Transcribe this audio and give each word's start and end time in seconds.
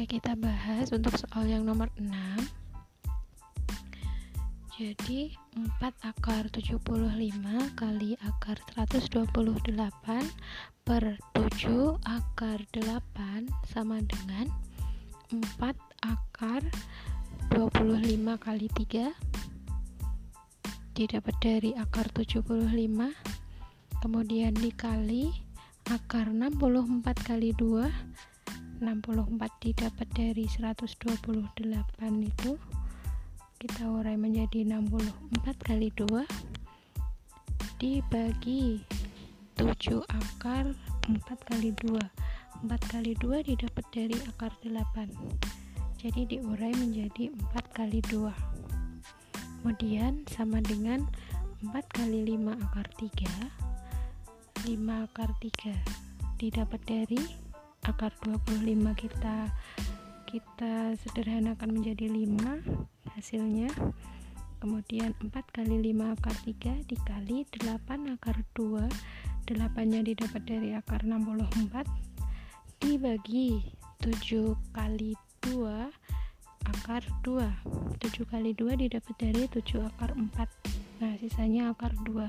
Oke, 0.00 0.16
kita 0.16 0.32
bahas 0.32 0.88
untuk 0.96 1.12
soal 1.12 1.44
yang 1.44 1.68
nomor 1.68 1.92
6. 2.00 2.08
Jadi, 4.80 5.36
4 5.52 5.76
akar 6.00 6.48
75 6.48 6.80
kali 7.76 8.16
akar 8.24 8.56
128 8.80 9.20
per 10.88 11.20
7 11.36 12.00
akar 12.00 12.64
8 12.72 13.44
sama 13.68 14.00
dengan 14.00 14.48
4 15.36 15.68
akar 16.00 16.64
25 17.52 18.40
kali 18.40 18.72
3 18.72 19.12
didapat 20.96 21.34
dari 21.44 21.76
akar 21.76 22.08
75 22.08 22.56
kemudian 24.00 24.56
dikali 24.56 25.28
akar 25.92 26.32
64 26.32 27.04
kali 27.20 27.52
2 27.52 28.29
64 28.80 29.36
didapat 29.60 30.08
dari 30.16 30.48
128 30.48 30.96
itu 32.24 32.52
kita 33.60 33.84
urai 33.84 34.16
menjadi 34.16 34.64
64 34.64 35.68
kali 35.68 35.92
2 35.92 36.24
dibagi 37.76 38.80
7 39.60 40.00
akar 40.08 40.72
4 41.04 41.48
kali 41.48 41.76
2 41.76 41.92
4 42.64 42.92
kali 42.92 43.12
2 43.20 43.48
didapat 43.52 43.84
dari 43.92 44.16
akar 44.32 44.56
8 44.64 44.80
jadi 46.00 46.24
diurai 46.24 46.72
menjadi 46.72 47.28
4 47.52 47.76
kali 47.76 48.00
2 48.08 48.32
kemudian 49.60 50.24
sama 50.32 50.64
dengan 50.64 51.04
4 51.60 51.76
kali 51.92 52.24
5 52.32 52.64
akar 52.64 52.88
3 52.96 53.28
5 54.64 55.04
akar 55.04 55.30
3 55.36 56.40
didapat 56.40 56.80
dari 56.88 57.49
akar 57.86 58.12
25 58.24 58.92
kita. 58.96 59.52
Kita 60.28 60.94
sederhanakan 61.00 61.80
menjadi 61.80 62.06
5 62.06 62.62
hasilnya. 63.16 63.70
Kemudian 64.60 65.16
4 65.18 65.32
kali 65.56 65.92
5 65.92 66.14
akar 66.16 66.36
3 66.44 66.84
dikali 66.84 67.48
8 67.48 68.12
akar 68.12 68.44
2 68.52 68.88
8 69.50 69.90
nya 69.90 70.00
didapat 70.04 70.42
dari 70.46 70.76
akar 70.78 71.02
64 71.02 71.82
dibagi 72.78 73.66
7 73.98 74.54
kali 74.70 75.18
2 75.42 75.90
akar 76.70 77.02
2 77.26 77.98
7 77.98 78.30
kali 78.30 78.50
2 78.54 78.80
didapat 78.86 79.14
dari 79.18 79.50
7 79.50 79.90
akar 79.90 80.14
4 80.14 81.02
nah 81.02 81.12
sisanya 81.18 81.72
akar 81.74 81.96
2 82.06 82.24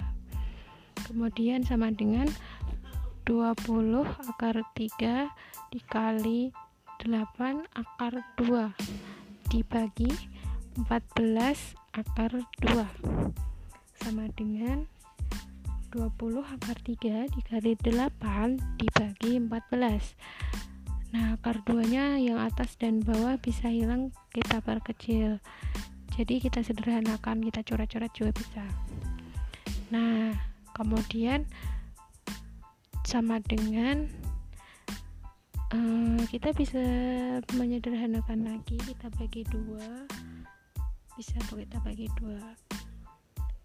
kemudian 1.11 1.61
sama 1.67 1.93
dengan 1.93 2.25
20 3.23 4.01
akar 4.31 4.65
3 4.73 5.29
dikali 5.69 6.51
8 7.01 7.65
akar 7.73 8.13
2 8.37 8.73
dibagi 9.49 10.09
14 10.77 10.85
akar 11.97 12.31
2 12.63 14.01
sama 14.01 14.25
dengan 14.33 14.85
20 15.91 16.07
akar 16.39 16.77
3 16.81 17.35
dikali 17.35 17.75
8 17.75 18.79
dibagi 18.79 19.37
14 19.37 21.11
nah 21.11 21.35
akar 21.35 21.59
2 21.67 21.91
nya 21.91 22.15
yang 22.15 22.39
atas 22.39 22.79
dan 22.79 23.03
bawah 23.03 23.35
bisa 23.35 23.67
hilang 23.67 24.15
kita 24.31 24.63
perkecil. 24.63 25.43
Jadi 26.15 26.39
kita 26.39 26.63
sederhanakan 26.63 27.43
kita 27.43 27.67
coret-coret 27.67 28.11
juga 28.15 28.31
bisa. 28.31 28.63
Nah 29.91 30.31
kemudian 30.71 31.43
sama 33.11 33.43
dengan 33.43 34.07
uh, 35.75 36.23
kita 36.31 36.55
bisa 36.55 36.79
menyederhanakan 37.59 38.47
lagi 38.47 38.79
kita 38.79 39.11
bagi 39.19 39.43
dua 39.51 40.07
bisa 41.19 41.35
kita 41.51 41.75
bagi 41.83 42.07
dua. 42.15 42.55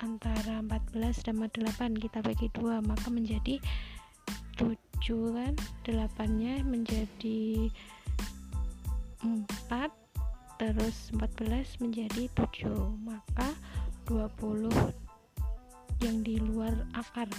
Antara 0.02 0.60
14 0.60 1.24
dan 1.24 1.38
8 1.40 1.96
kita 1.96 2.20
bagi 2.20 2.50
dua 2.52 2.84
maka 2.84 3.06
menjadi 3.08 3.62
7 4.58 4.68
kan? 5.32 5.54
8 5.86 5.94
nya 6.36 6.60
menjadi 6.66 7.70
4 9.22 9.46
terus 10.58 11.14
14 11.14 11.80
menjadi 11.80 12.28
7 12.34 13.08
maka 13.08 13.54
20 14.10 14.68
yang 16.04 16.20
di 16.20 16.36
luar 16.44 16.76
akar 16.92 17.30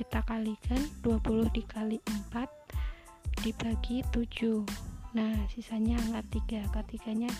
kita 0.00 0.24
kalikan 0.24 0.80
20 1.04 1.52
dikali 1.52 2.00
4 2.32 3.44
dibagi 3.44 4.00
7 4.08 4.64
nah 5.12 5.36
sisanya 5.52 6.00
angka 6.00 6.40
3 6.48 6.64
angka 6.64 6.82
3 6.88 7.20
nya 7.20 7.32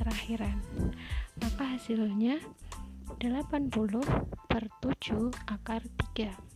terakhiran. 0.00 0.56
Maka 1.38 1.76
hasilnya 1.76 2.40
80 3.20 4.00
per 4.48 4.64
7 4.80 5.28
akar 5.46 5.84
3 6.16 6.51